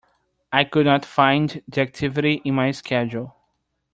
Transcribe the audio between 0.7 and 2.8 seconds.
not find the activity in my